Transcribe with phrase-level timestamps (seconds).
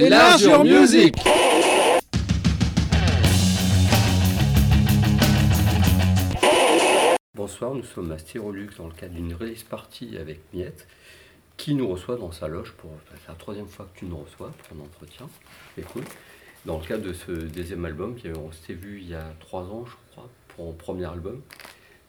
[0.00, 1.16] Music
[7.34, 10.86] Bonsoir, nous sommes à Styrolux dans le cadre d'une release party avec Miette
[11.56, 12.92] qui nous reçoit dans sa loge pour.
[13.26, 15.28] La troisième fois que tu nous reçois pour un entretien.
[16.64, 19.84] Dans le cadre de ce deuxième album, on s'était vu il y a trois ans,
[19.84, 21.42] je crois, pour mon premier album.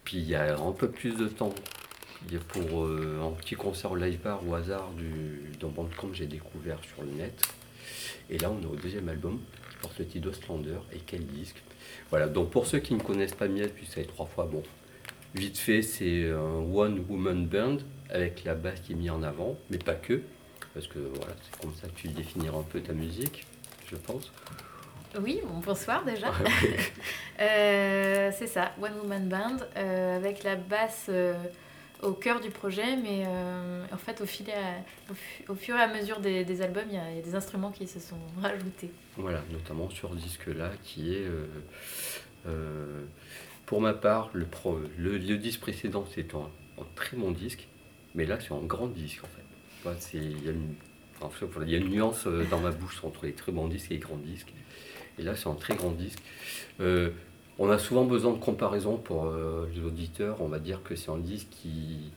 [0.04, 1.56] Puis il y a un peu plus de temps
[2.50, 6.78] pour euh, un petit concert au live bar au hasard du, dans Bandcamp j'ai découvert
[6.84, 7.50] sur le net.
[8.30, 9.40] Et là on est au deuxième album
[9.72, 11.62] qui porte le titre Ostlander et quel disque.
[12.10, 14.64] Voilà, donc pour ceux qui ne connaissent pas Miette, puis ça est trois fois, bon,
[15.36, 17.78] vite fait c'est un one woman band
[18.10, 20.22] avec la basse qui est mise en avant, mais pas que,
[20.74, 23.46] parce que voilà, c'est comme ça que tu définiras un peu ta musique,
[23.90, 24.32] je pense.
[25.20, 26.28] Oui, bon, bonsoir déjà.
[27.42, 31.34] Euh, c'est ça, One Woman Band, euh, avec la basse euh,
[32.02, 33.26] au cœur du projet, mais
[33.92, 34.48] en fait, au, fil
[35.50, 38.20] au, fur et à mesure des, albums, il y, a des instruments qui se sont
[38.42, 38.92] rajoutés.
[39.18, 41.26] Voilà, notamment sur ce disque-là, qui est,
[43.66, 44.48] pour ma part, le,
[44.98, 46.50] le, disque précédent, c'est un,
[46.96, 47.68] très bon disque,
[48.16, 50.12] mais là, c'est un grand disque, en fait.
[50.14, 54.00] Il y a une nuance dans ma bouche entre les très bons disques et les
[54.00, 54.54] grands disques.
[55.18, 56.20] Et là, c'est un très grand disque.
[57.62, 60.42] On a souvent besoin de comparaison pour euh, les auditeurs.
[60.42, 62.10] On va dire que c'est un disque qui.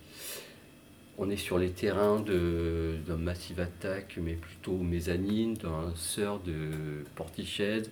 [1.18, 7.90] On est sur les terrains d'un Massive Attack, mais plutôt mezzanine, d'un sœur de Portiched.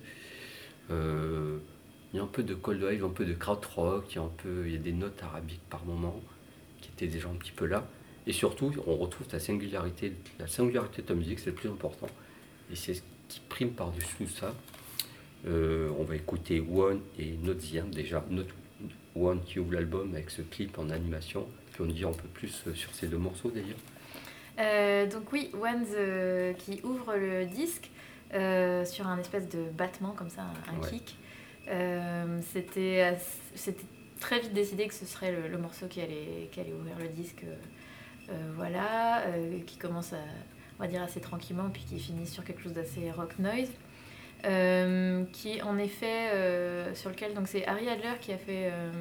[0.89, 1.57] Euh,
[2.11, 4.69] il y a un peu de cold wave, un peu de krautrock, il y a
[4.69, 6.19] y a des notes arabiques par moment
[6.81, 7.87] qui étaient déjà un petit peu là.
[8.27, 12.07] Et surtout, on retrouve ta singularité, la singularité de ta musique, c'est le plus important.
[12.71, 14.53] Et c'est ce qui prime par-dessus ça.
[15.47, 18.23] Euh, on va écouter One et Note déjà.
[18.29, 18.49] Note
[19.15, 21.47] One qui ouvre l'album avec ce clip en animation.
[21.73, 23.79] Puis on dit un peu plus euh, sur ces deux morceaux d'ailleurs.
[24.59, 25.85] Euh, donc oui, One
[26.57, 27.89] qui ouvre le disque
[28.31, 31.17] sur un espèce de battement comme ça, un, kick.
[32.53, 33.15] C'était
[34.19, 37.43] très vite décidé que ce serait le, morceau qui allait, qui allait ouvrir le disque.
[38.55, 39.23] voilà,
[39.65, 40.13] qui commence
[40.79, 43.69] on va dire assez tranquillement, puis qui finit sur quelque chose d'assez rock noise.
[44.43, 48.91] Euh, qui en effet euh, sur lequel donc c'est Harry Adler qui a fait euh,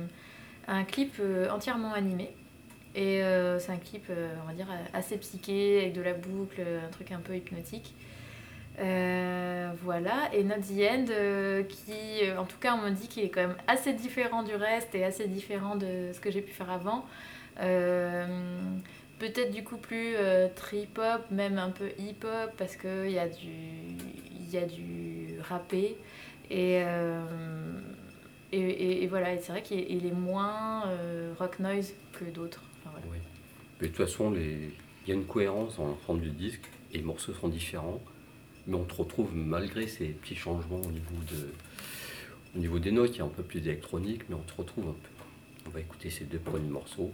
[0.68, 1.20] un clip
[1.50, 2.30] entièrement animé.
[2.96, 3.22] Et
[3.60, 4.10] c'est un clip
[4.42, 7.94] on va dire assez psyché avec de la boucle un truc un peu hypnotique.
[8.76, 10.28] Voilà.
[10.32, 13.56] Et Not the End qui en tout cas on me dit qu'il est quand même
[13.68, 17.04] assez différent du reste et assez différent de ce que j'ai pu faire avant.
[19.20, 20.16] Peut-être du coup plus
[20.56, 23.52] trip-hop, même un peu hip-hop, parce qu'il y, a du,
[24.52, 25.96] y a du rappé.
[26.50, 27.22] Euh,
[28.52, 32.62] et, et, voilà, c'est vrai qu'il est moins euh, rock noise que d'autres.
[33.80, 34.72] Mais de toute façon, il
[35.06, 38.00] y a une cohérence dans l'ensemble du disque, et les morceaux sont différents,
[38.66, 41.14] mais on te retrouve malgré ces petits changements au niveau,
[42.54, 44.88] au niveau des notes, il y a un peu plus d'électronique, mais on te retrouve
[44.88, 45.08] un peu.
[45.66, 47.12] On va écouter ces deux premiers morceaux.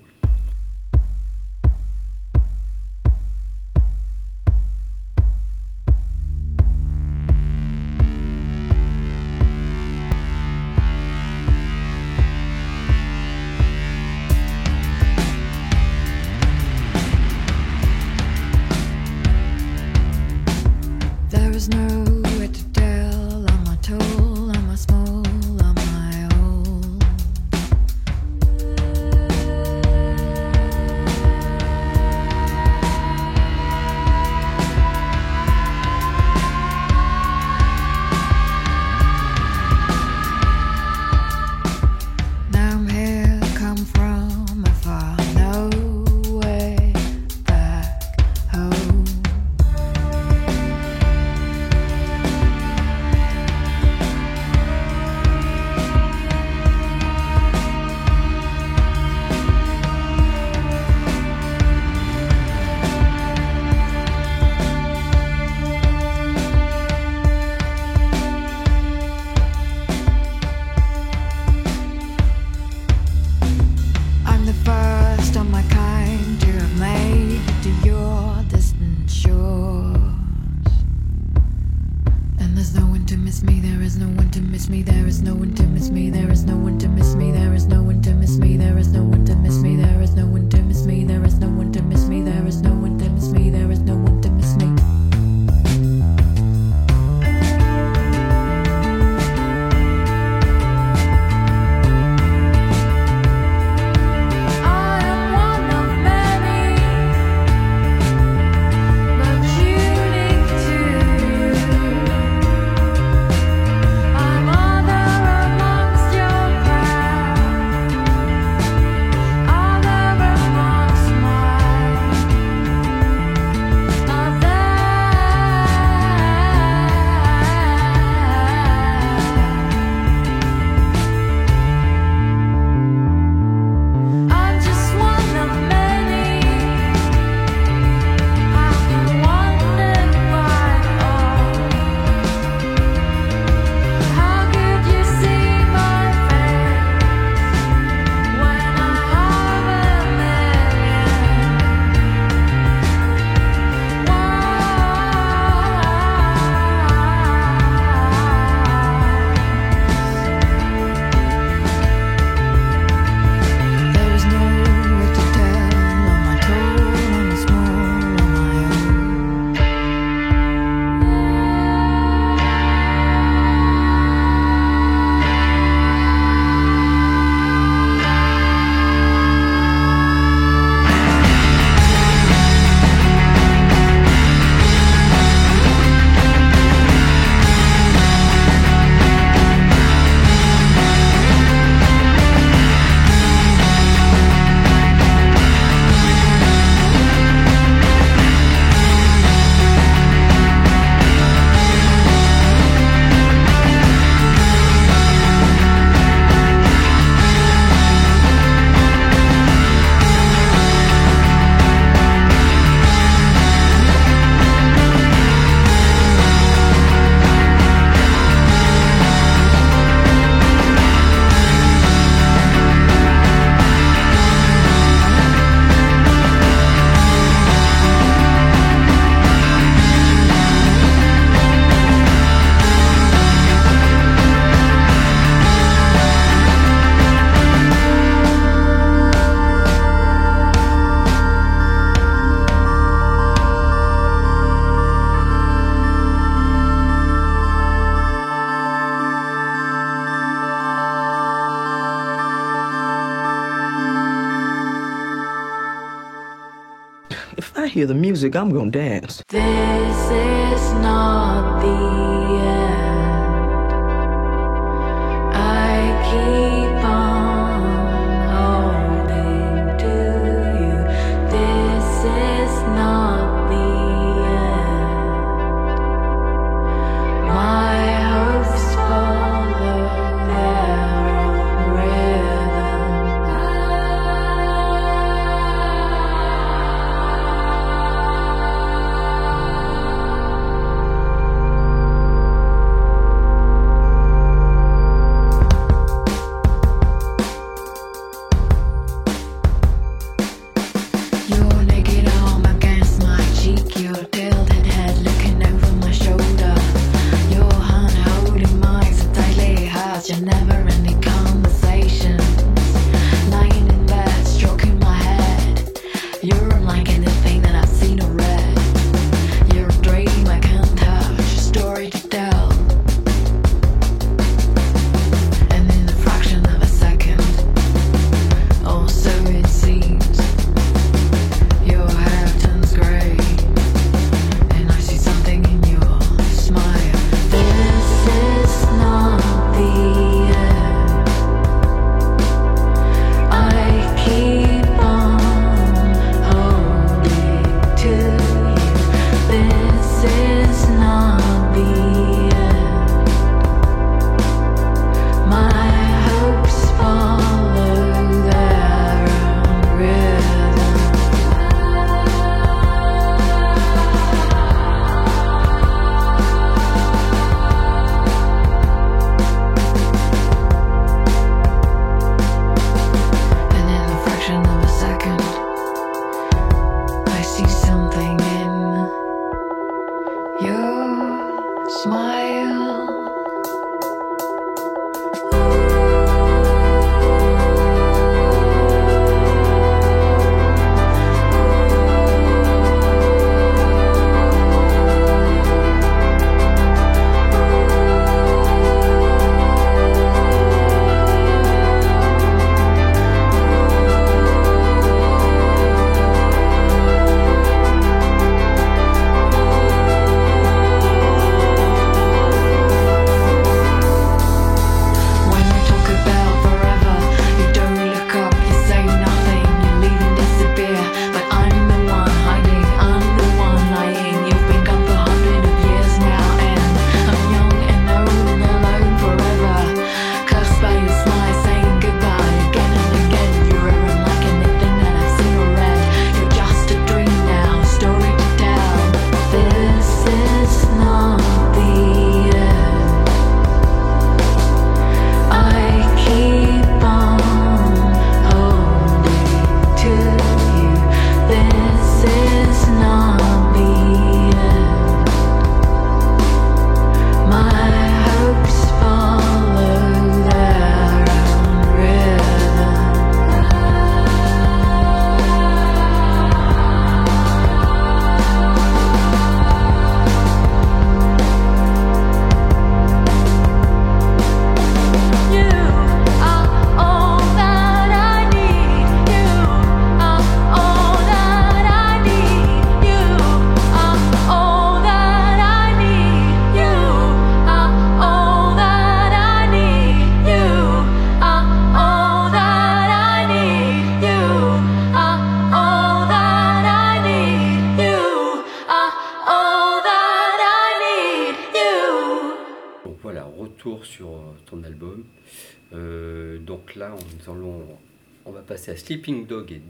[257.76, 259.23] Hear the music, I'm gonna dance.
[259.28, 263.06] This is not the end.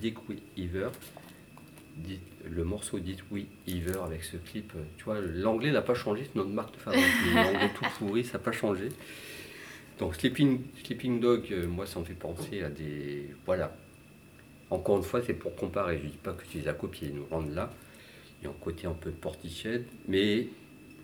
[0.06, 0.90] Dick We Ever.
[1.96, 4.72] Dit- Le morceau Dick We Ever avec ce clip.
[4.76, 7.02] euh, Tu vois, l'anglais n'a pas changé, c'est notre marque de fabrique.
[7.34, 8.90] L'anglais tout pourri, ça n'a pas changé.
[9.98, 13.34] Donc Sleeping, Sleeping Dog, euh, moi, ça me fait penser à des.
[13.46, 13.74] Voilà.
[14.70, 15.98] Encore une fois, c'est pour comparer.
[15.98, 17.72] Je dis pas que tu les as copiés, nous rendent là.
[18.40, 20.46] Il y a un côté un peu portiched, mais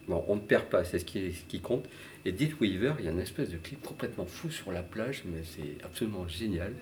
[0.07, 1.87] bon, on ne perd pas, c'est ce qui, ce qui compte.
[2.25, 5.25] Et Dick Weaver, il y a une espèce de clip complètement fou sur la plage,
[5.27, 6.73] mais c'est absolument génial.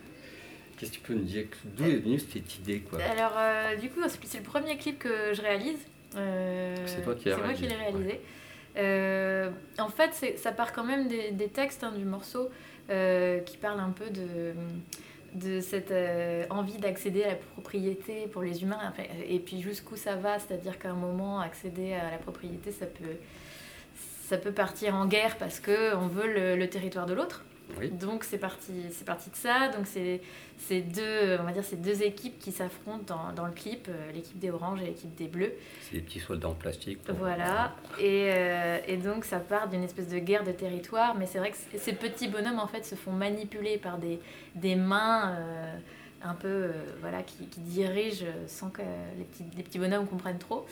[0.81, 1.45] Qu'est-ce que tu peux me dire
[1.77, 2.99] D'où est venue cette idée quoi?
[3.03, 5.79] Alors, euh, du coup, c'est le premier clip que je réalise.
[6.17, 8.21] Euh, C'est toi qui l'as C'est moi qui l'ai réalisé.
[8.79, 12.49] Euh, en fait, ça part quand même des, des textes hein, du morceau
[12.89, 14.55] qui parlent un peu de,
[15.35, 15.93] de cette
[16.51, 18.93] envie d'accéder à la propriété pour les humains,
[19.29, 23.17] et puis jusqu'où ça va, c'est-à-dire qu'à un moment, accéder à la propriété, ça peut,
[24.25, 27.45] ça peut partir en guerre parce qu'on veut le, le territoire de l'autre.
[27.79, 27.91] Oui.
[27.91, 29.69] Donc c'est parti, c'est parti de ça.
[29.69, 30.21] Donc c'est
[30.59, 34.13] c'est deux, on va dire, c'est deux équipes qui s'affrontent dans, dans le clip, euh,
[34.13, 35.53] l'équipe des oranges et l'équipe des bleus.
[35.83, 37.03] C'est des petits soldats en plastique.
[37.03, 37.75] pour- Voilà.
[37.99, 41.15] Et, euh, et donc ça part d'une espèce de guerre de territoire.
[41.17, 44.21] Mais c'est vrai que ces petits bonhommes en fait se font manipuler par des,
[44.55, 45.75] des mains euh,
[46.23, 48.83] un peu euh, voilà qui, qui dirigent sans que
[49.17, 50.67] les petits, les petits bonhommes comprennent trop.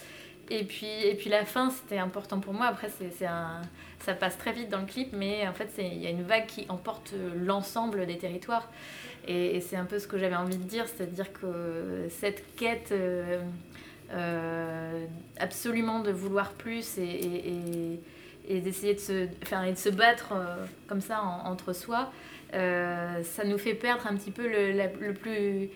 [0.50, 2.66] Et puis, et puis la fin, c'était important pour moi.
[2.66, 3.60] Après, c'est, un,
[4.00, 6.46] ça passe très vite dans le clip, mais en fait, il y a une vague
[6.46, 8.68] qui emporte euh, l'ensemble des territoires.
[9.26, 13.42] Et, c'est un peu ce que j'avais envie de dire, c'est-à-dire que cette quête euh,
[14.12, 15.04] euh,
[15.38, 18.00] absolument de vouloir plus et,
[18.48, 20.32] d'essayer de se, enfin, de se battre
[20.86, 22.10] comme ça en- entre soi,
[22.52, 25.68] ça nous fait perdre un petit peu le, plus,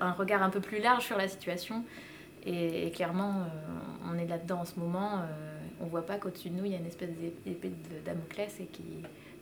[0.00, 1.82] un regard un peu plus large sur la situation.
[2.46, 5.18] Et, et clairement, euh, on est là-dedans en ce moment.
[5.18, 5.24] euh,
[5.80, 8.54] on voit pas qu'au-dessus de nous, il y a une espèce d'ép- d'épée de Damoclès
[8.60, 8.84] et qui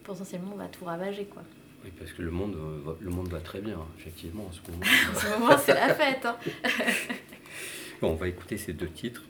[0.03, 1.27] potentiellement va tout ravager.
[1.27, 1.43] Quoi.
[1.85, 4.61] Oui, parce que le monde, euh, va, le monde va très bien, effectivement, en ce
[4.71, 4.83] moment.
[5.15, 6.25] En ce moment, c'est la fête.
[6.27, 6.37] hein.
[8.01, 9.23] Bon, on va écouter ces deux titres.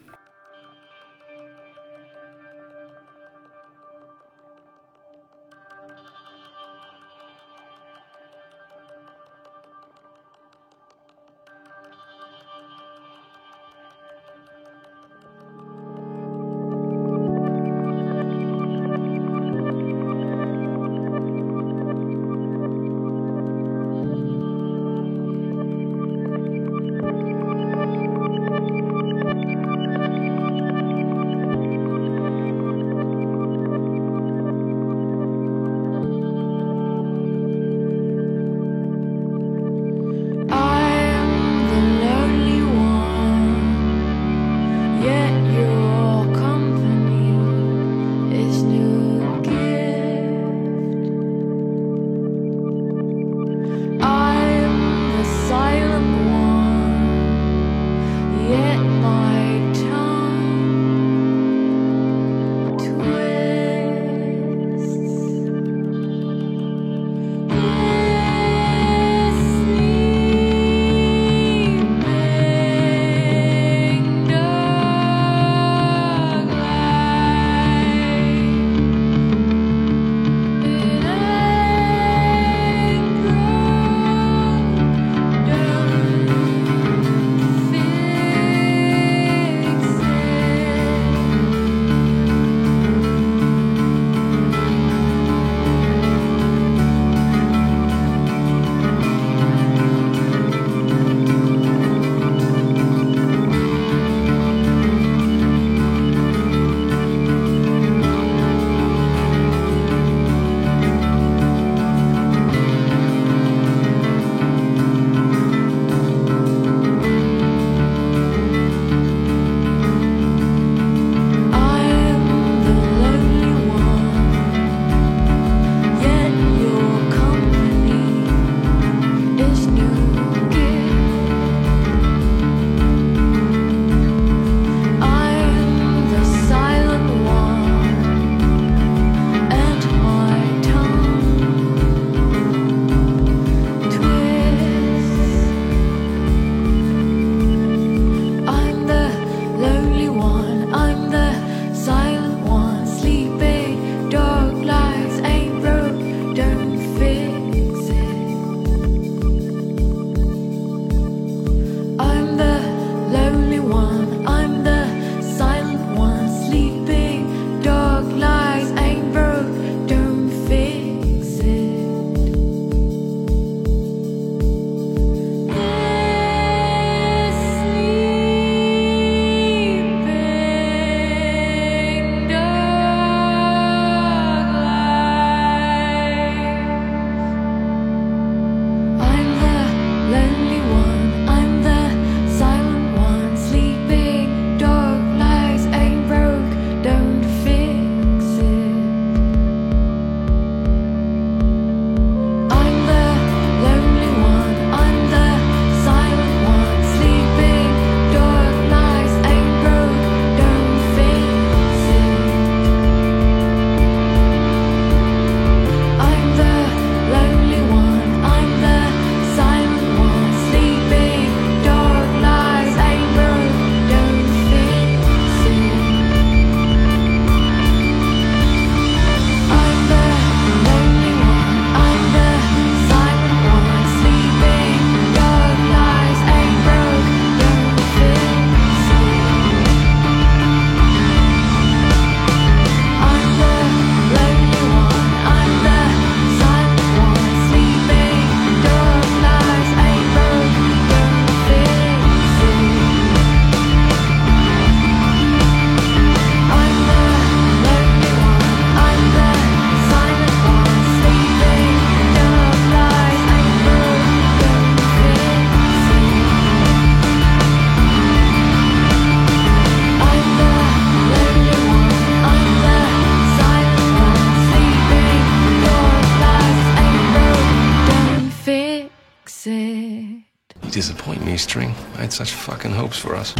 [280.74, 281.72] Disappoint me, String.
[281.94, 283.32] I had such fucking hopes for us.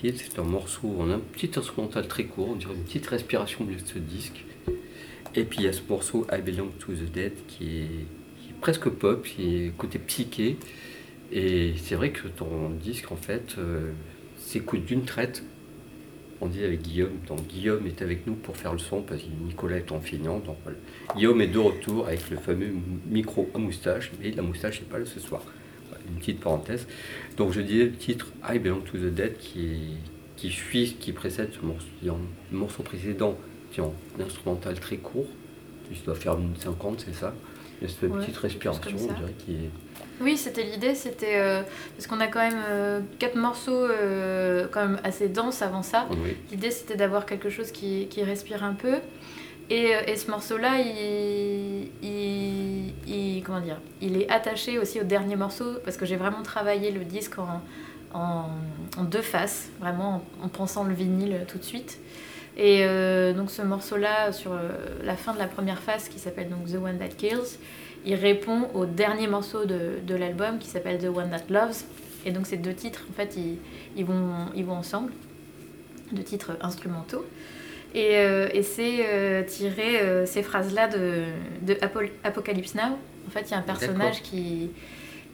[0.00, 3.64] C'est un morceau, on a un petit instrumental très court, on dirait une petite respiration
[3.64, 4.44] de ce disque.
[5.34, 8.06] Et puis il y a ce morceau I Belong to the Dead qui est,
[8.60, 10.56] presque pop, qui est côté psyché.
[11.32, 13.90] Et c'est vrai que ton disque, en fait, euh,
[14.36, 15.42] s'écoute d'une traite.
[16.40, 19.26] On dit avec Guillaume, donc Guillaume est avec nous pour faire le son parce que
[19.44, 20.38] Nicolas est enseignant.
[20.38, 20.78] Donc voilà.
[21.16, 22.72] Guillaume est de retour avec le fameux
[23.08, 25.42] micro à moustache, mais la moustache n'est pas là ce soir.
[26.08, 26.86] Une petite parenthèse.
[27.36, 29.96] Donc je disais le titre I Belong to the Dead qui,
[30.36, 32.18] qui suit, qui précède ce morceau,
[32.52, 33.36] morceau précédent,
[33.70, 35.26] qui est en instrumental très court,
[35.92, 37.34] qui doit faire une 50, c'est ça.
[37.80, 39.70] Il y a cette Ouais, petite respiration, on dirait, qui est.
[40.20, 41.62] Oui, c'était l'idée, c'était euh,
[41.96, 46.08] parce qu'on a quand même euh, quatre morceaux euh, quand même assez denses avant ça.
[46.10, 48.96] Oui, L'idée c'était d'avoir quelque chose qui, qui respire un peu.
[49.70, 51.88] Et, euh, et ce morceau-là, il,
[53.44, 57.04] comment dire, il est attaché aussi au dernier morceau parce que j'ai vraiment travaillé le
[57.04, 57.60] disque en,
[59.04, 61.98] deux faces, vraiment en, en pensant le vinyle tout de suite.
[62.58, 64.68] Et euh, donc ce morceau-là, sur euh,
[65.04, 67.58] la fin de la première phase qui s'appelle donc The One That Kills,
[68.04, 71.84] il répond au dernier morceau de, l'album qui s'appelle The One That Loves.
[72.26, 73.38] Et donc ces deux titres, en fait,
[73.96, 75.12] ils vont ensemble,
[76.10, 77.24] deux titres instrumentaux.
[77.94, 81.24] Et, euh, et c'est euh, tiré euh, ces phrases-là de,
[81.62, 82.98] de Apo- Apocalypse Now.
[83.26, 84.70] En fait, il y a un personnage qui,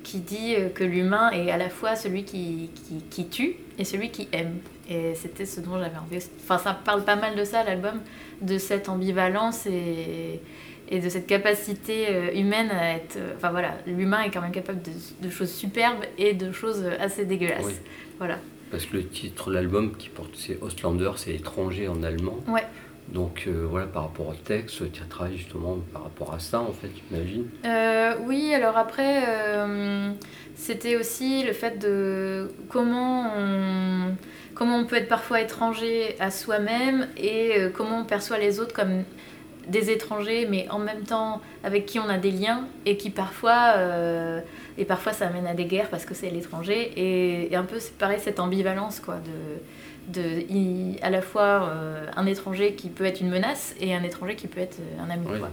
[0.02, 4.10] qui dit que l'humain est à la fois celui qui, qui, qui tue et celui
[4.10, 4.58] qui aime.
[4.88, 6.24] Et c'était ce dont j'avais envie.
[6.42, 8.00] Enfin, ça parle pas mal de ça, l'album,
[8.40, 10.40] de cette ambivalence et,
[10.88, 13.16] et de cette capacité humaine à être.
[13.36, 14.90] Enfin voilà, l'humain est quand même capable de,
[15.26, 17.64] de choses superbes et de choses assez dégueulasses.
[17.64, 17.74] Oui.
[18.18, 18.38] Voilà.
[18.74, 22.40] Parce que le titre de l'album qui porte, c'est Ostlander, c'est étranger en allemand.
[22.48, 22.66] Ouais.
[23.06, 26.58] Donc euh, voilà, par rapport au texte, tu as travaillé justement par rapport à ça,
[26.58, 27.44] en fait, j'imagine.
[27.64, 30.10] Euh, oui, alors après, euh,
[30.56, 34.16] c'était aussi le fait de comment on,
[34.56, 38.74] comment on peut être parfois étranger à soi-même et euh, comment on perçoit les autres
[38.74, 39.04] comme
[39.68, 43.74] des étrangers, mais en même temps avec qui on a des liens et qui parfois,
[43.76, 44.40] euh,
[44.78, 47.78] et parfois ça amène à des guerres parce que c'est l'étranger et, et un peu
[47.80, 49.16] c'est pareil cette ambivalence quoi
[50.08, 53.94] de, de y- à la fois euh, un étranger qui peut être une menace et
[53.94, 55.26] un étranger qui peut être euh, un ami.
[55.26, 55.50] Quoi.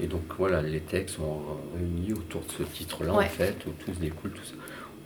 [0.00, 1.42] Et donc voilà, les textes sont
[1.76, 3.26] réunis autour de ce titre-là, Ouais.
[3.26, 4.54] en fait, où tous découlent, tout ça.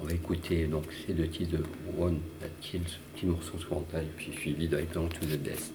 [0.00, 1.64] On va écouter donc ces deux titres de
[2.00, 2.82] One That Kills,
[3.14, 5.72] petit morceau instrumental, puis suivi de Belong to the Death.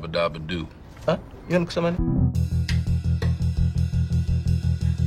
[0.00, 0.66] Dabba dabba doo.
[1.04, 1.18] Hah?
[1.52, 1.92] Yan ke sana?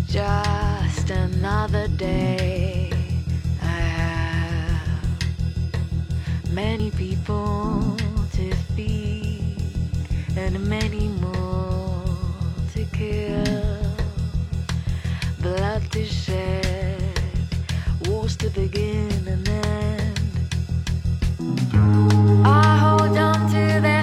[0.05, 2.93] Just another day.
[3.61, 5.17] I have
[6.53, 7.97] many people
[8.37, 9.57] to feed
[10.37, 12.05] and many more
[12.77, 13.81] to kill.
[15.41, 17.01] Blood to shed,
[18.05, 20.19] wars to begin and end.
[22.45, 24.02] I hold on to their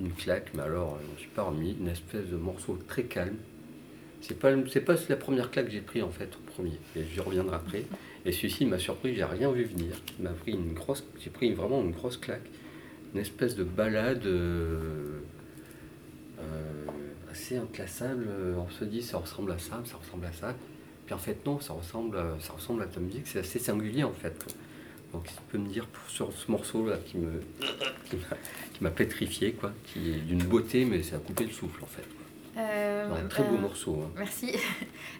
[0.00, 3.36] une claque, mais alors je ne suis pas remis, une espèce de morceau très calme.
[4.20, 7.20] C'est pas, pas la première claque que j'ai pris en fait au premier, et j'y
[7.20, 7.84] reviendrai après.
[8.24, 9.94] Et celui-ci m'a surpris, j'ai rien vu venir.
[10.20, 12.48] M'a pris une grosse, j'ai pris vraiment une grosse claque,
[13.14, 15.18] une espèce de balade euh,
[16.40, 16.86] euh,
[17.30, 18.28] assez inclassable.
[18.56, 20.54] On se dit ça ressemble à ça, ça ressemble à ça.
[21.06, 24.04] Puis en fait non, ça ressemble, à- ça ressemble à ta musique, c'est assez singulier
[24.04, 24.54] en fait.
[25.12, 27.42] Donc si tu peux me dire sur ce morceau là qui me,
[28.08, 28.16] qui
[28.80, 32.04] m'a- pétrifié quoi, qui est d'une beauté mais c'est à couper le souffle en fait.
[32.58, 34.02] Euh, Un très beau euh, morceau.
[34.04, 34.10] hein.
[34.16, 34.56] Merci.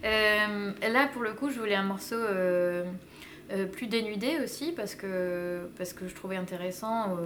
[0.05, 2.17] Euh, là, pour le coup, je voulais un morceau
[3.71, 7.17] plus dénudé aussi parce que, parce que je trouvais intéressant,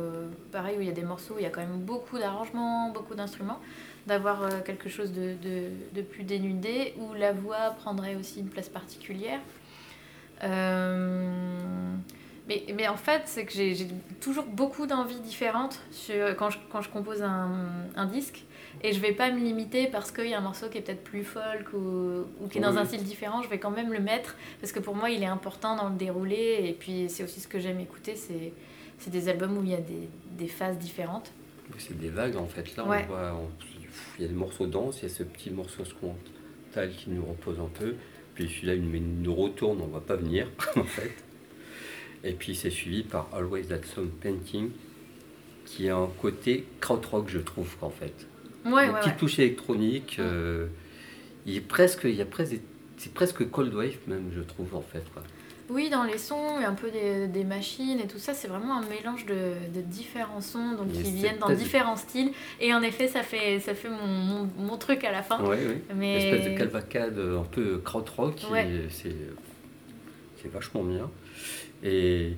[0.52, 2.90] pareil, où il y a des morceaux où il y a quand même beaucoup d'arrangements,
[2.90, 3.60] beaucoup d'instruments,
[4.06, 8.68] d'avoir quelque chose de, de- de plus dénudé où la voix prendrait aussi une place
[8.68, 9.40] particulière.
[12.48, 13.88] Mais, mais en fait, c'est que j'ai
[14.20, 17.50] toujours beaucoup d'envies différentes sur, quand, je, quand je compose un,
[17.96, 18.44] un disque.
[18.82, 21.02] Et je vais pas me limiter parce qu'il y a un morceau qui est peut-être
[21.02, 22.78] plus folk ou, ou qui est dans Oui.
[22.78, 23.42] un style différent.
[23.42, 25.96] Je vais quand même le mettre parce que pour moi, il est important dans le
[25.96, 26.60] déroulé.
[26.64, 28.14] Et puis, c'est aussi ce que j'aime écouter.
[28.16, 31.32] C'est des albums où il y a des, des phases différentes.
[31.78, 32.76] C'est des vagues en fait.
[32.76, 33.04] Là, Ouais.
[33.08, 33.50] on voit, on-
[34.18, 37.24] il y a des morceaux denses, il y a ce petit morceau instrumental qui nous
[37.24, 37.94] repose un peu.
[38.34, 41.10] Puis celui-là, il nous- il nous retourne, on va pas venir en fait.
[42.24, 44.70] Et puis c'est suivi par Always That Some Painting,
[45.64, 48.26] qui a un côté krautrock, je trouve, en fait.
[48.64, 49.18] Ouais, Une ouais, petite ouais.
[49.18, 50.16] touche électronique.
[50.18, 50.66] euh,
[51.46, 52.56] il est presque, il y a presque,
[52.96, 55.04] c'est presque cold wave même, je trouve, en fait.
[55.12, 55.22] quoi.
[55.68, 58.34] Oui, dans les sons, il y a un peu des, des machines et tout ça.
[58.34, 62.30] C'est vraiment un mélange de, de différents sons donc qui viennent dans différents styles.
[62.60, 65.44] Et en effet, ça fait, ça fait mon, mon, mon truc à la fin.
[65.44, 65.58] Ouais.
[65.96, 66.28] Mais...
[66.28, 68.68] Une espèce de calvacade un peu krautrock, et Ouais.
[68.90, 69.14] c'est
[70.40, 71.10] c'est vachement bien.
[71.82, 72.36] Et,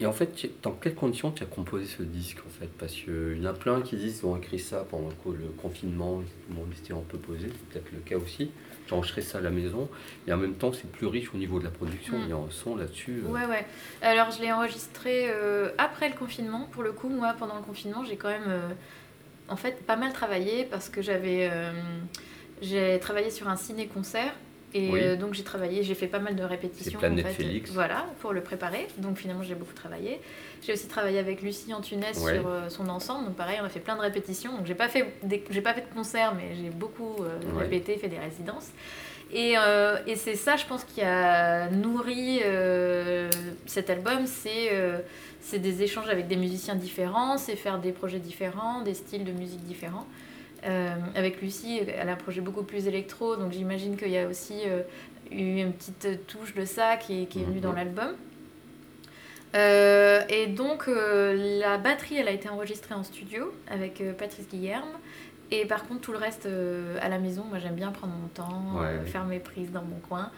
[0.00, 2.68] et en fait, dans quelles conditions tu as composé ce disque en fait?
[2.78, 5.32] Parce qu'il y en a plein qui disent qu'ils ont écrit ça pendant le co-
[5.32, 8.50] le confinement, tout le monde était un peu posé, c'est peut-être le cas aussi.
[8.88, 9.88] J'ai enregistré ça à la maison,
[10.26, 12.18] et en même temps, c'est plus riche au niveau de la production.
[12.18, 12.22] Mm.
[12.24, 13.22] Il y a un son là-dessus.
[13.24, 13.64] euh, Ouais, ouais.
[14.02, 16.68] Alors, je l'ai enregistré euh, après le confinement.
[16.72, 18.68] Pour le coup, moi, pendant le confinement, j'ai quand même, euh,
[19.48, 21.70] en fait, pas mal travaillé parce que j'avais, euh,
[22.60, 24.34] j'ai travaillé sur un ciné-concert.
[24.74, 25.00] Et Oui.
[25.02, 26.98] euh, donc j'ai travaillé, j'ai fait pas mal de répétitions.
[26.98, 27.70] En fait, Félix.
[27.72, 28.88] Voilà, pour le préparer.
[28.98, 30.20] Donc finalement j'ai beaucoup travaillé.
[30.62, 32.12] J'ai aussi travaillé avec Lucie Antunes Ouais.
[32.38, 33.26] sur euh, son ensemble.
[33.26, 34.56] Donc pareil, on a fait plein de répétitions.
[34.56, 37.64] Donc j'ai pas fait, des- j'ai pas fait de concert, mais j'ai beaucoup euh, Ouais.
[37.64, 38.68] répété, fait des résidences.
[39.34, 39.54] Et,
[40.06, 42.40] et c'est ça, je pense, qui a nourri
[43.66, 44.26] cet album.
[44.26, 44.70] C'est
[45.40, 49.32] c'est des échanges avec des musiciens différents, c'est faire des projets différents, des styles de
[49.32, 50.06] musique différents.
[50.64, 54.28] Euh, avec Lucie, elle a un projet beaucoup plus électro, donc j'imagine qu'il y a
[54.28, 54.82] aussi euh,
[55.30, 57.62] eu une petite touche de ça qui est, qui est venue Mhm.
[57.62, 58.14] dans l'album.
[59.54, 64.48] Euh, et donc euh, la batterie, elle a été enregistrée en studio avec euh, Patrice
[64.48, 64.88] Guillerme.
[65.50, 66.48] Et par contre, tout le reste
[67.02, 69.98] à la maison, moi j'aime bien prendre mon temps, Ouais, faire mes prises dans mon
[70.08, 70.30] coin.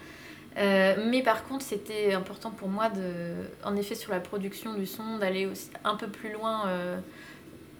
[0.56, 3.34] Mais par contre, c'était important pour moi, de,
[3.64, 6.64] en effet, sur la production du son, d'aller aussi un peu plus loin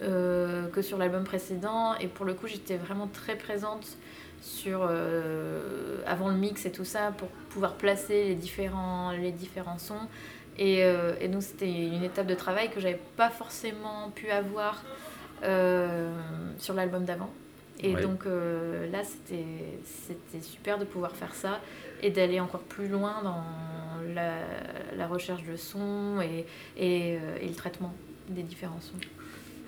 [0.04, 1.94] euh, que sur l'album précédent.
[2.00, 3.96] Et pour le coup, j'étais vraiment très présente
[4.42, 9.78] sur euh, avant le mix et tout ça pour pouvoir placer les différents, les différents
[9.78, 10.06] sons.
[10.58, 14.82] Et, euh, et donc, c'était une étape de travail que j'avais pas forcément pu avoir
[16.58, 17.30] sur l'album d'avant.
[17.80, 18.02] Et Ouais.
[18.02, 19.44] donc euh, là, c'était
[19.84, 21.60] c'était super de pouvoir faire ça
[22.02, 23.42] et d'aller encore plus loin dans
[24.14, 24.36] la,
[24.96, 26.46] la recherche de sons et,
[26.78, 27.92] et, euh, et le traitement
[28.28, 28.96] des différents sons.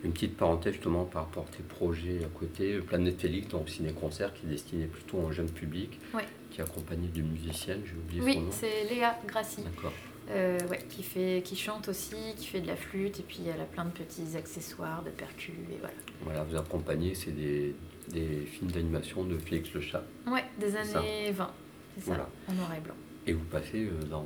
[0.06, 4.32] Une petite parenthèse justement par rapport à tes projets à côté, Planète Félix, donc ciné-concert
[4.34, 6.22] qui est destiné plutôt au jeune public, Ouais.
[6.48, 8.48] qui est accompagné d'une musicienne, j'ai oublié Oui, son nom.
[8.52, 9.92] c'est Léa Grassi, D'accord.
[10.30, 13.60] euh, ouais, qui, fait, qui chante aussi, qui fait de la flûte et puis elle
[13.60, 15.94] a plein de petits accessoires, de percus et voilà.
[16.22, 17.74] Voilà, vous accompagnez, c'est des,
[18.06, 20.04] des films d'animation de Félix Le Chat.
[20.28, 21.00] Ouais, des ça.
[21.00, 21.50] années 20,
[21.96, 22.28] c'est ça, Voilà.
[22.48, 22.94] en noir et blanc.
[23.26, 24.24] Et vous passez euh, dans.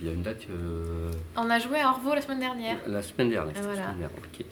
[0.00, 0.42] Il y a, une date.
[0.50, 2.78] euh, On a joué à Orvaux la semaine dernière.
[2.86, 3.54] La semaine dernière.
[3.54, 3.74] la Voilà.
[3.82, 4.44] semaine dernière, ok.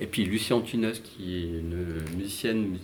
[0.00, 2.78] Et puis Lucie Antunes, qui est une musicienne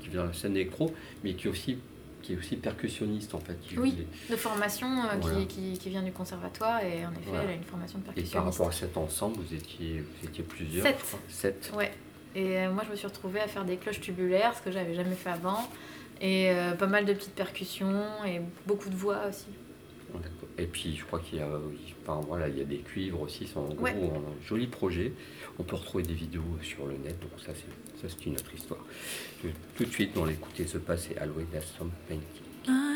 [0.00, 0.92] qui vient de la scène électro,
[1.24, 1.78] mais qui est aussi,
[2.22, 3.56] qui est aussi percussionniste en fait.
[3.78, 4.06] Oui.
[4.30, 5.38] de formation euh, Voilà.
[5.40, 7.44] qui, qui, qui vient du conservatoire et en effet Voilà.
[7.44, 8.58] elle a une formation de Et par percussionniste.
[8.58, 10.84] rapport à cet ensemble, vous étiez, vous étiez plusieurs.
[10.86, 10.96] Sept.
[11.00, 11.18] je crois.
[11.28, 11.72] Sept.
[11.74, 11.92] Ouais.
[12.34, 14.94] Et euh, moi je me suis retrouvée à faire des cloches tubulaires, ce que j'avais
[14.94, 15.66] jamais fait avant.
[16.20, 19.46] Et euh, pas mal de petites percussions et beaucoup de voix aussi.
[20.58, 21.48] Et puis je crois qu'il y a,
[22.02, 23.92] enfin, voilà, il y a des cuivres aussi, c'est en gros Ouais.
[23.92, 25.12] un joli projet.
[25.58, 28.54] On peut retrouver des vidéos sur le net, donc ça c'est, ça, c'est une autre
[28.54, 28.80] histoire.
[29.76, 32.24] Tout de suite, on va écouter ce passé Always There's Some Painting.
[32.68, 32.95] I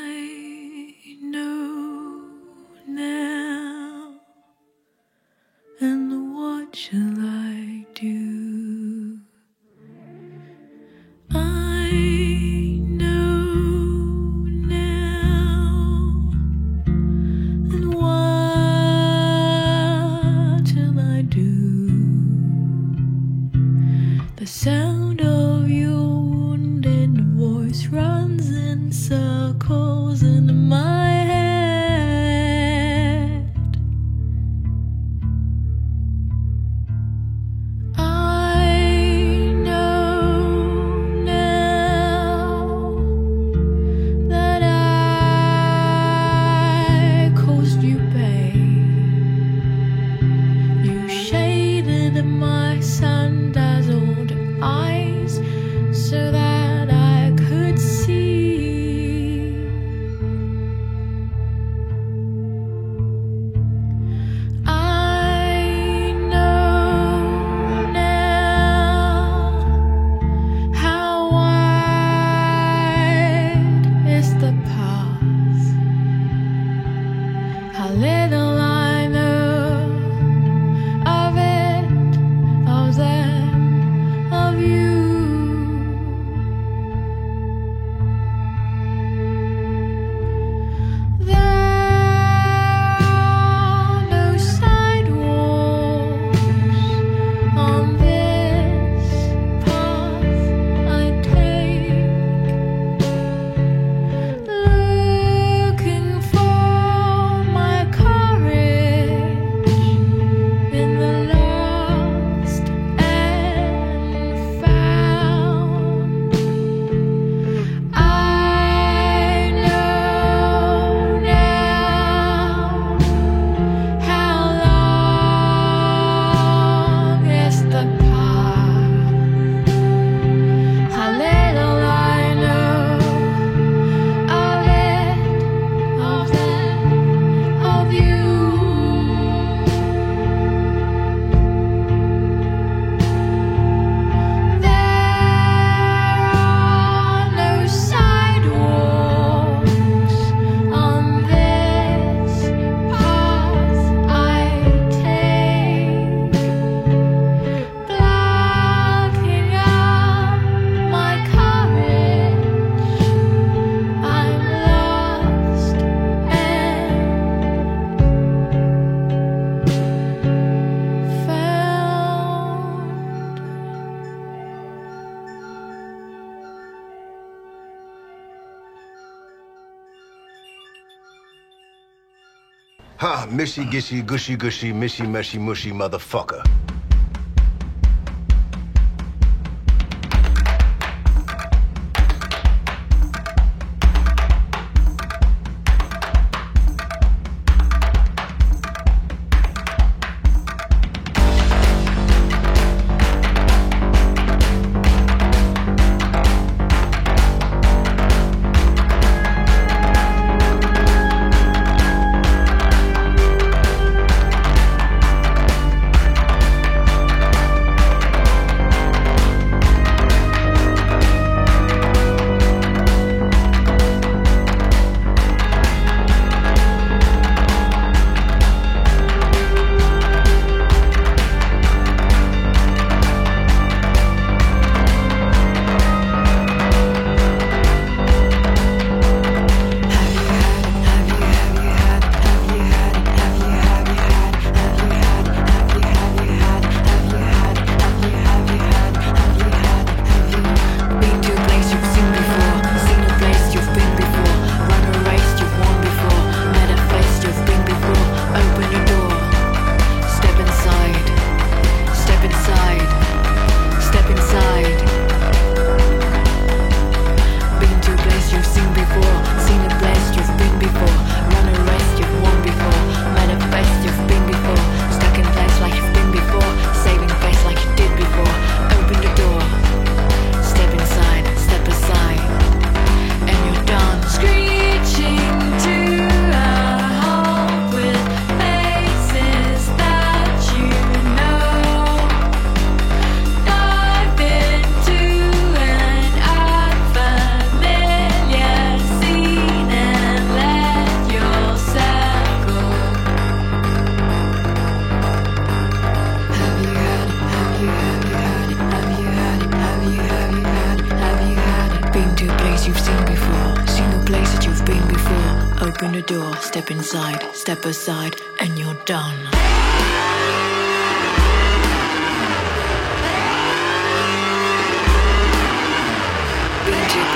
[183.57, 186.40] Ha, mishy gishy gushy gushy mishy meshy mushy motherfucker.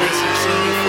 [0.04, 0.83] 爱情是一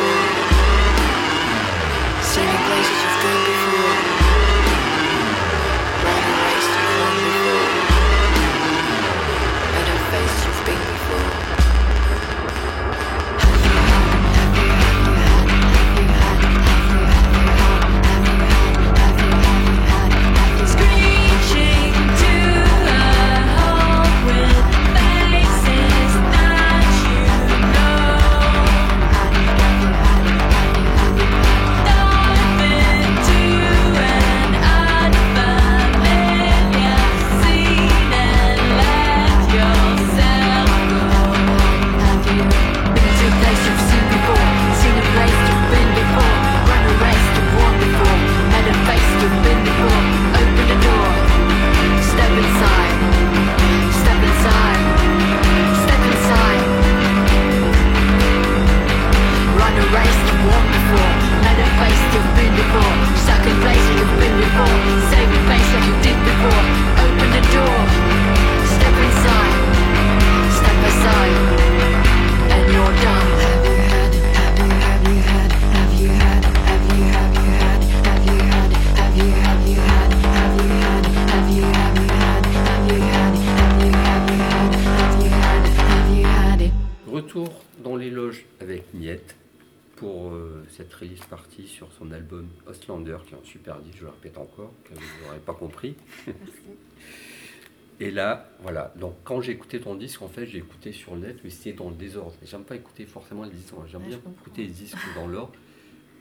[99.65, 102.33] écouté ton disque, en fait, j'ai écouté sur le net, mais c'était dans le désordre.
[102.43, 105.53] J'aime pas écouter forcément les disques, j'aime Ouais, bien écouter les disques dans l'ordre,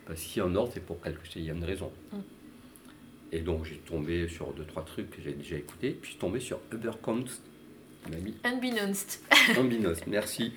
[0.07, 1.93] parce qu'il y a un ordre, c'est pour quelque chose, il y a une raison.
[2.13, 2.17] Mm.
[3.33, 6.19] Et donc j'ai tombé sur deux, trois trucs que j'ai déjà écoutés, puis je suis
[6.19, 7.43] tombé sur Uberkunst,
[8.05, 9.23] qui m'a mis Unbeknownst.
[9.59, 10.53] Ambinos, merci.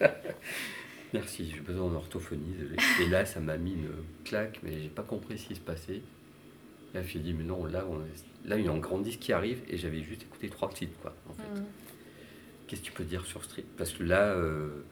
[1.12, 2.54] merci, j'ai besoin d'orthophonie.
[3.02, 3.90] Et là, ça m'a mis une
[4.24, 6.00] claque, mais j'ai pas compris ce qui se passait.
[6.94, 9.18] Là, suis dit, mais non, là, on est- là, il y a un grand disque
[9.20, 11.60] qui arrive, et j'avais juste écouté trois titres, quoi, en fait.
[11.60, 11.64] Mm.
[12.68, 13.64] Qu'est-ce que tu peux dire sur Street?
[13.76, 14.84] Parce que là, euh,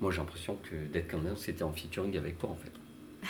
[0.00, 2.72] moi, j'ai l'impression que Dead Can Dance, c'était en featuring avec toi, en fait.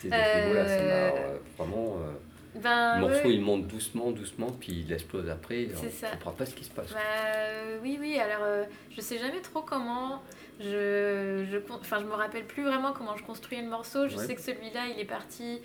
[0.00, 1.96] C'est niveau-là, ça m'a euh, vraiment...
[2.00, 2.12] euh,
[2.60, 6.08] Ben, le morceau, il monte doucement, doucement, puis il explose après, on ça.
[6.10, 6.92] comprend pas ce qui se passe.
[6.92, 6.98] Bah,
[7.36, 10.22] euh, oui, oui, alors euh, je sais jamais trop comment.
[10.60, 14.08] Je, je, enfin, je me rappelle plus vraiment comment je construis le morceau.
[14.08, 14.26] Je Ouais.
[14.26, 15.60] sais que celui-là, il est parti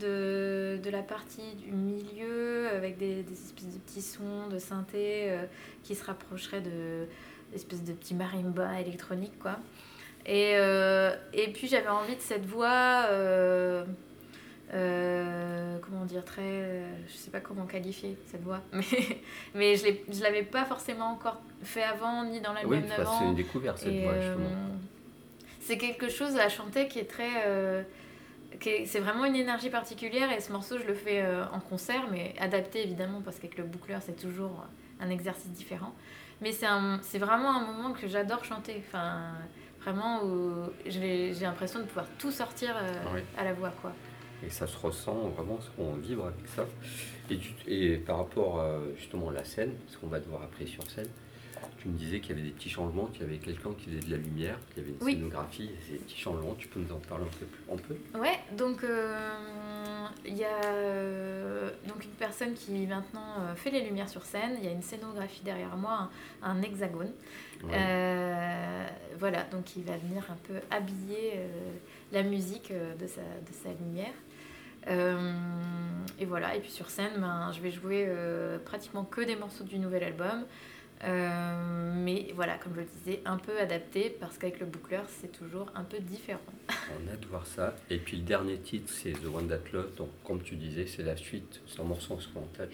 [0.00, 5.30] de, de la partie du milieu avec des, des espèces de petits sons de synthé
[5.30, 5.44] euh,
[5.82, 7.06] qui se rapprocheraient de
[7.54, 9.58] espèces de petits marimba électroniques, quoi.
[10.24, 13.06] Et, euh, et puis j'avais envie de cette voix.
[13.10, 13.84] euh,
[15.82, 18.82] comment dire très je sais pas comment qualifier cette voix mais
[19.54, 23.02] mais je je l'avais pas forcément encore fait avant ni dans l'album Oui, enfin, c'est
[23.04, 24.48] d'avant une découverte, cette Et, voix, justement.
[25.60, 27.44] c'est quelque chose à chanter qui est très
[28.84, 32.34] c'est vraiment une énergie particulière et ce morceau je le fais euh, en concert mais
[32.38, 34.64] adapté évidemment parce qu'avec le boucleur c'est toujours
[35.00, 35.94] un exercice différent
[36.40, 39.32] mais c'est vraiment un moment que j'adore chanter enfin
[39.80, 40.54] vraiment où
[40.86, 43.20] j'ai l'impression de pouvoir tout sortir euh, Oui.
[43.38, 43.92] à la voix quoi
[44.44, 46.64] Et ça se ressent vraiment, on vibre avec ça.
[47.30, 50.66] Et, tu- et par rapport à, justement à la scène, ce qu'on va devoir après
[50.66, 51.08] sur scène,
[51.82, 54.06] tu me disais qu'il y avait des petits changements, qu'il y avait quelqu'un qui faisait
[54.06, 55.14] de la lumière, qu'il y avait une Oui.
[55.14, 58.18] scénographie, ces petits changements, tu peux nous en parler un peu plus un peu?
[58.20, 59.36] Ouais, donc euh,
[60.24, 64.52] il y a euh, donc une personne qui maintenant euh, fait les lumières sur scène.
[64.58, 66.08] Il y a une scénographie derrière moi,
[66.42, 67.10] un, un hexagone.
[67.64, 68.86] Ouais.
[69.18, 71.32] Voilà, donc il va venir un peu habiller
[72.12, 74.14] la musique de, sa, de sa lumière.
[74.88, 75.32] Euh,
[76.18, 79.62] et voilà, et puis sur scène, ben, je vais jouer euh, pratiquement que des morceaux
[79.64, 80.44] du nouvel album.
[81.04, 85.32] Euh, mais voilà, comme je le disais, un peu adapté parce qu'avec le boucleur, c'est
[85.32, 86.40] toujours un peu différent.
[86.70, 87.74] On a de voir ça.
[87.90, 89.94] Et puis le dernier titre, c'est The One That Love.
[89.96, 92.68] Donc, comme tu disais, c'est la suite, c'est un morceau instrumental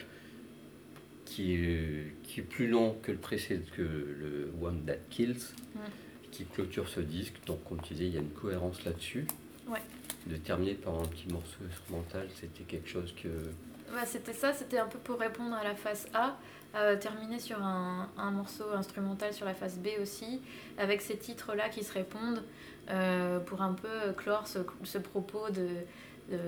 [1.24, 5.36] qui est, qui est plus long que le précédent, que le One That Kills,
[5.74, 5.80] Mm.
[6.30, 7.34] qui clôture ce disque.
[7.46, 9.26] Donc, comme tu disais, il y a une cohérence là-dessus.
[9.68, 9.80] Ouais.
[10.26, 13.28] De terminer par un petit morceau instrumental, c'était quelque chose que.
[13.28, 16.36] Ouais, c'était ça, c'était un peu pour répondre à la face A,
[17.00, 20.40] terminer sur un, un, morceau instrumental sur la face B aussi,
[20.78, 22.42] avec ces titres-là qui se répondent
[22.90, 25.68] euh, pour un peu clore ce, ce propos de,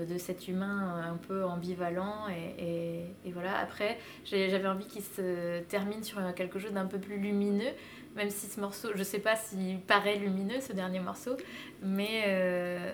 [0.05, 2.27] de, cet humain un peu ambivalent.
[2.29, 7.17] Et, et, voilà, après, j'avais envie qu'il se termine sur quelque chose d'un peu plus
[7.17, 7.71] lumineux,
[8.15, 11.37] même si ce morceau, je sais pas s'il paraît lumineux, ce dernier morceau,
[11.83, 12.91] mais, euh,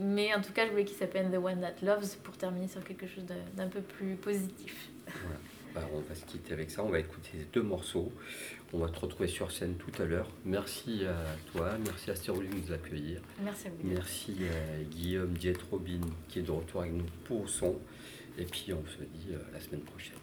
[0.00, 2.82] mais en tout cas, je voulais qu'il s'appelle The One That Loves pour terminer sur
[2.82, 3.24] quelque chose
[3.54, 4.90] d'un peu plus positif.
[5.74, 8.12] Bah, on va se quitter avec ça, on va écouter ces deux morceaux.
[8.72, 10.28] On va te retrouver sur scène tout à l'heure.
[10.44, 13.20] Merci à toi, merci à Stéroline de nous accueillir.
[13.42, 13.76] Merci à vous.
[13.82, 17.78] Merci à Guillaume Diet-Robin qui est de retour avec nous pour son.
[18.38, 20.16] Et puis on se dit euh, la semaine prochaine.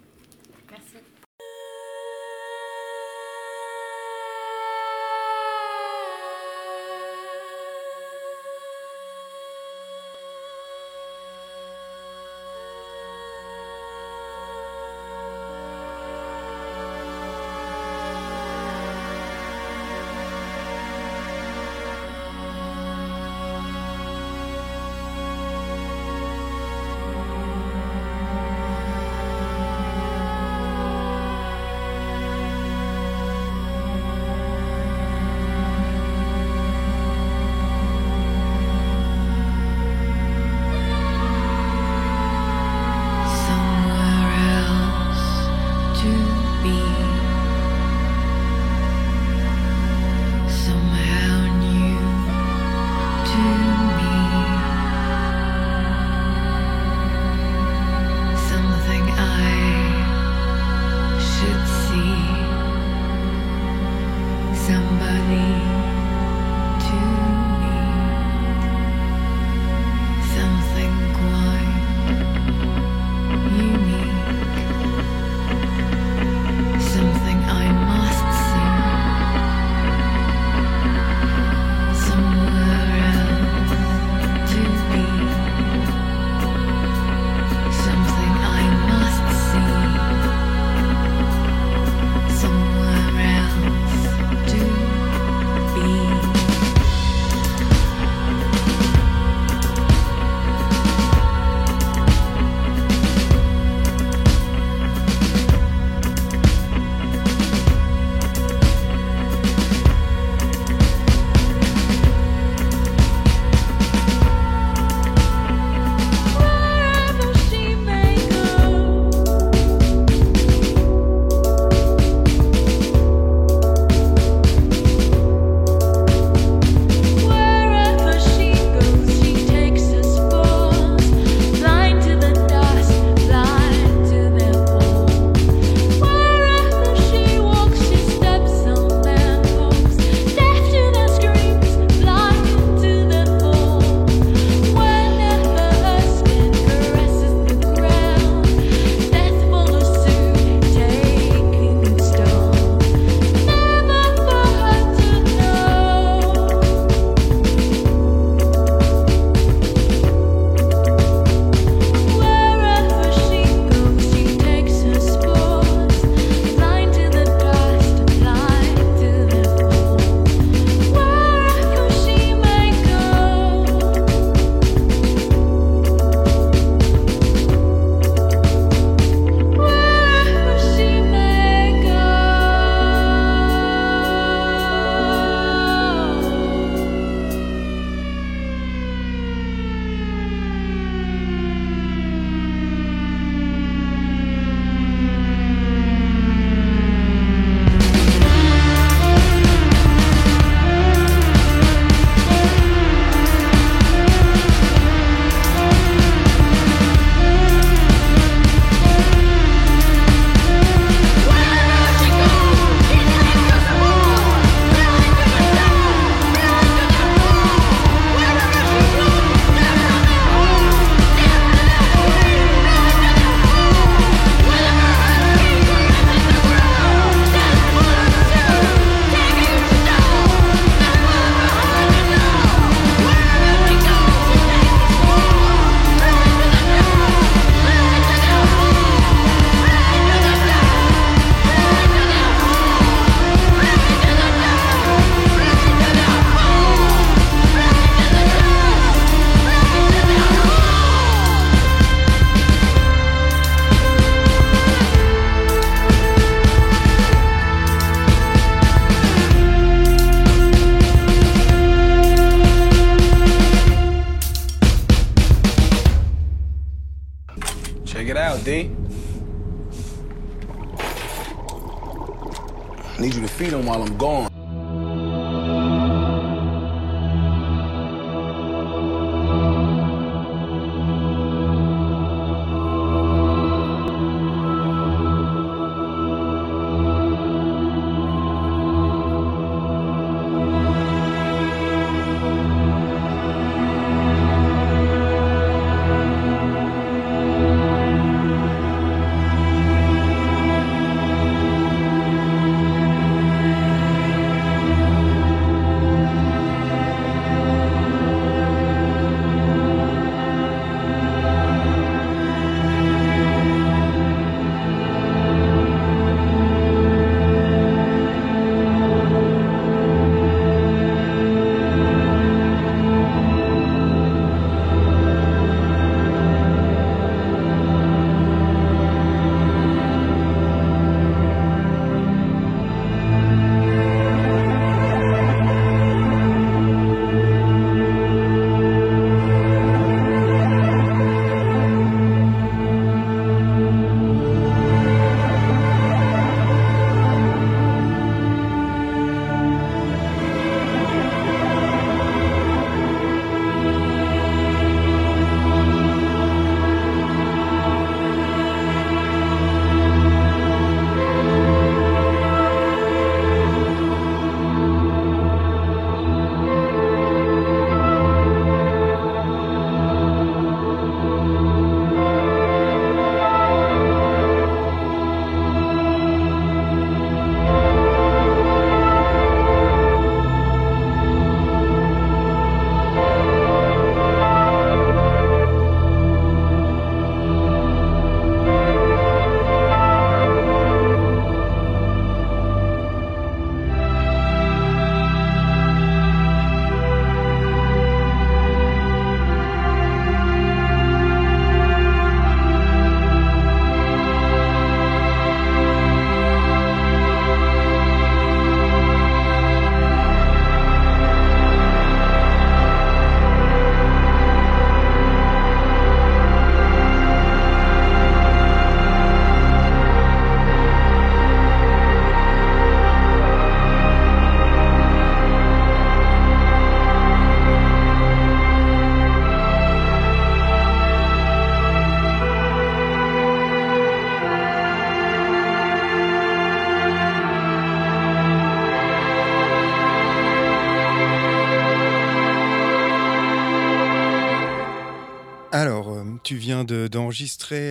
[273.65, 274.34] while I'm gone.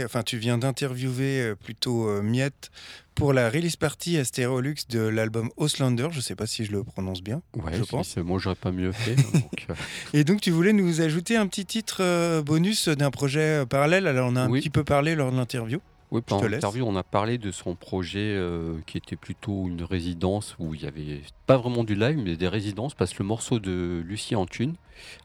[0.05, 2.71] Enfin, tu viens d'interviewer euh, plutôt euh, Miette
[3.15, 6.09] pour la release party à Stereolux de l'album Auslander.
[6.11, 7.43] Je sais pas si je le prononce bien.
[7.57, 8.09] Ouais, je pense.
[8.09, 9.15] c'est- moi j'aurais pas mieux fait.
[9.33, 9.75] donc, euh,
[10.13, 14.07] Et donc, tu voulais nous ajouter un petit titre bonus d'un projet parallèle.
[14.07, 14.61] Alors, on a un Oui.
[14.61, 15.81] petit peu parlé lors de l'interview.
[16.15, 16.63] Oui, Je pendant te laisse.
[16.63, 20.83] l'interview, on a parlé de son projet euh, qui était plutôt une résidence où il
[20.83, 24.37] y avait pas vraiment du live, mais des résidences, parce que le morceau de Lucie
[24.37, 24.75] Antune,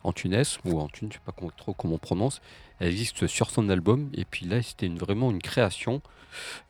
[0.03, 2.41] Antunes, ou Antune, je sais pas comment- trop comment on prononce,
[2.79, 6.01] elle existe sur son album, et puis là, c'était une- vraiment une création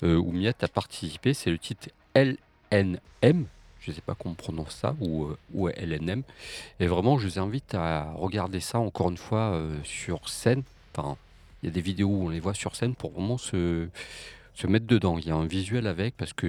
[0.04, 3.46] euh, où Miette a participé, c'est le titre LNM,
[3.80, 6.24] je sais pas comment on prononce ça, ou, euh, ou LNM,
[6.82, 10.64] et vraiment, je vous invite à regarder ça encore une fois euh, sur scène,
[10.96, 11.16] enfin,
[11.62, 13.90] il y a des vidéos où on les voit sur scène pour vraiment se,
[14.54, 15.18] se mettre dedans.
[15.18, 16.48] Il y a un visuel avec, parce que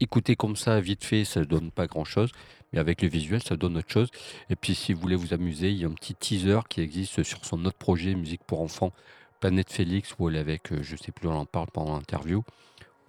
[0.00, 2.30] écouter comme ça, vite fait, ça donne pas grand-chose.
[2.72, 4.08] Mais avec le visuel, ça donne autre chose.
[4.50, 7.22] Et puis, si vous voulez vous amuser, il y a un petit teaser qui existe
[7.22, 8.92] sur son autre projet, Musique pour enfants,
[9.40, 12.42] Planète Félix, où elle est avec, euh, je sais plus, on en parle pendant l'interview,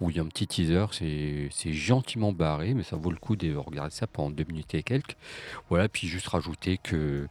[0.00, 0.86] où il y a un petit teaser.
[0.92, 4.82] C'est gentiment barré, mais ça vaut le coup de regarder ça pendant deux minutes et
[4.82, 5.16] quelques.
[5.68, 7.28] Voilà, puis juste rajouter que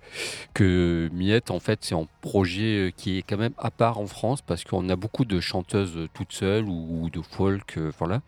[0.53, 4.07] que Miette, en fait, c'est un projet euh, qui est quand même à part en
[4.07, 7.91] France parce qu'on a beaucoup de chanteuses euh, toutes seules ou, ou de folk, euh,
[7.97, 8.21] voilà.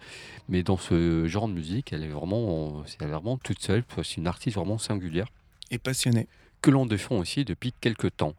[0.49, 3.83] Mais dans ce genre de musique, elle est vraiment, c'est vraiment toute seule.
[4.03, 5.27] C'est une artiste vraiment singulière
[5.71, 6.27] Et passionné.
[6.61, 8.33] que l'on défend aussi depuis quelques temps.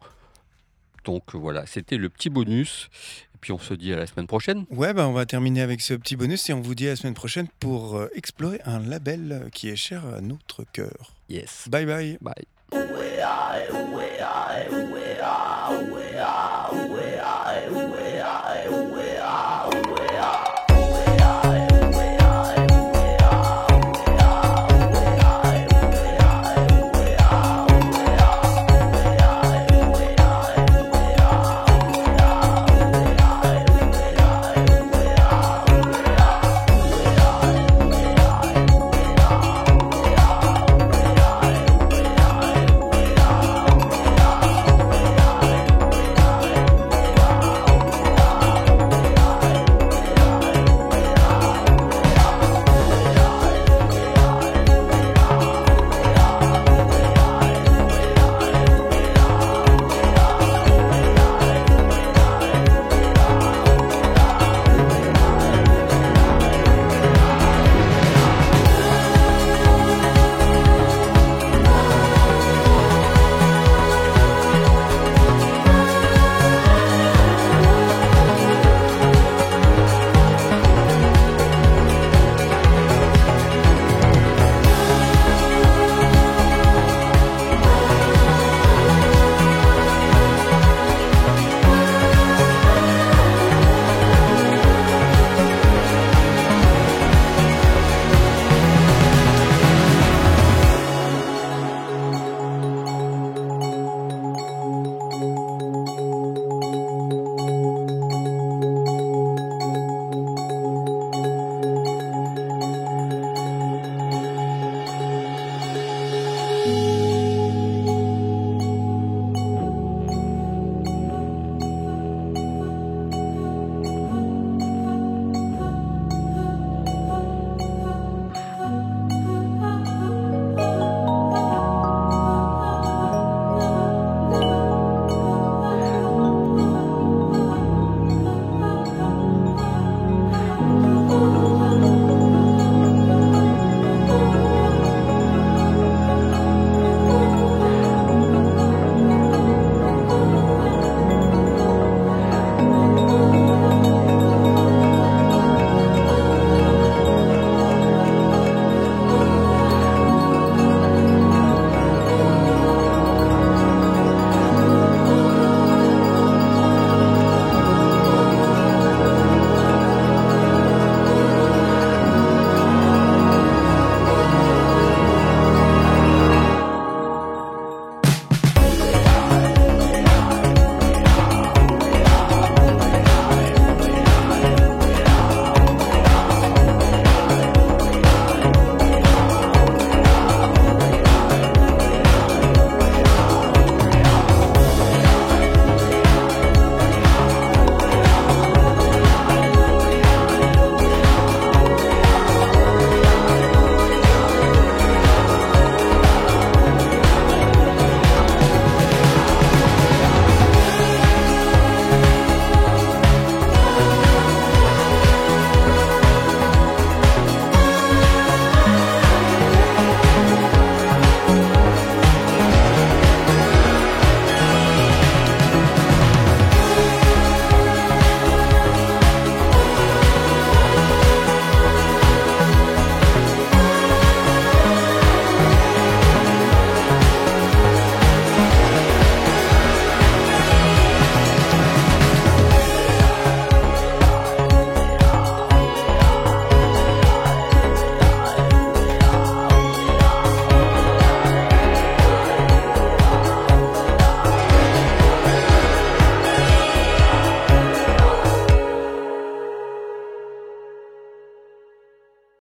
[1.05, 2.89] Donc euh, voilà, c'était le petit bonus.
[3.35, 4.65] Et puis on se dit à la semaine prochaine.
[4.69, 6.95] Ouais, bah, on va terminer avec ce petit bonus et on vous dit à la
[6.95, 11.13] semaine prochaine pour euh, explorer un label euh, qui est cher à notre cœur.
[11.29, 11.67] Yes.
[11.69, 12.17] Bye bye.
[12.21, 12.45] Bye.